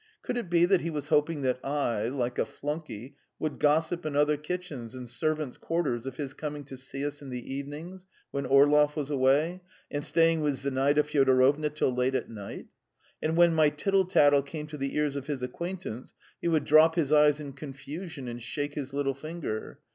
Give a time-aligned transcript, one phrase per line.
[0.23, 4.15] Could it be that he was hoping that I, like a flunkey, would gossip in
[4.15, 8.47] other kitchens and servants' quarters of his coming to see us in the evenings when
[8.47, 9.61] Orlov was away,
[9.91, 12.65] and staying with Zinaida Fyodorovna till late at night?
[13.21, 16.95] And when my tittle tattle came to the ears of his acquaintance, he would drop
[16.95, 19.81] his eyes in confusion and shake his little finger.